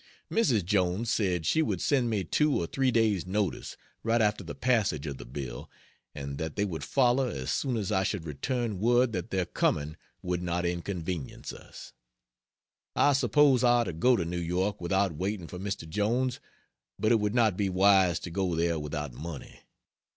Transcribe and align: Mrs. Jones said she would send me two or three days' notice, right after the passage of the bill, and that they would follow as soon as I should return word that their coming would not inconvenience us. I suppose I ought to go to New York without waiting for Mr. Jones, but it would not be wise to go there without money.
Mrs. 0.31 0.65
Jones 0.65 1.11
said 1.11 1.45
she 1.45 1.61
would 1.61 1.79
send 1.79 2.09
me 2.09 2.23
two 2.23 2.55
or 2.59 2.65
three 2.65 2.89
days' 2.89 3.27
notice, 3.27 3.77
right 4.01 4.19
after 4.19 4.43
the 4.43 4.55
passage 4.55 5.05
of 5.05 5.19
the 5.19 5.27
bill, 5.27 5.69
and 6.15 6.39
that 6.39 6.55
they 6.55 6.65
would 6.65 6.83
follow 6.83 7.29
as 7.29 7.51
soon 7.51 7.77
as 7.77 7.91
I 7.91 8.01
should 8.01 8.25
return 8.25 8.79
word 8.79 9.11
that 9.13 9.29
their 9.29 9.45
coming 9.45 9.95
would 10.23 10.41
not 10.41 10.65
inconvenience 10.65 11.53
us. 11.53 11.93
I 12.95 13.13
suppose 13.13 13.63
I 13.63 13.81
ought 13.81 13.83
to 13.83 13.93
go 13.93 14.15
to 14.15 14.25
New 14.25 14.39
York 14.39 14.81
without 14.81 15.11
waiting 15.13 15.45
for 15.45 15.59
Mr. 15.59 15.87
Jones, 15.87 16.39
but 16.97 17.11
it 17.11 17.19
would 17.19 17.35
not 17.35 17.55
be 17.55 17.69
wise 17.69 18.17
to 18.21 18.31
go 18.31 18.55
there 18.55 18.79
without 18.79 19.13
money. 19.13 19.59